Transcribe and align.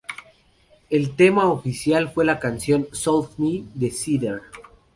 El 0.89 1.15
tema 1.15 1.45
oficial 1.51 2.09
fue 2.11 2.25
la 2.25 2.39
canción 2.39 2.87
""Sold 2.91 3.37
Me"" 3.37 3.65
de 3.75 3.91
Seether. 3.91 4.41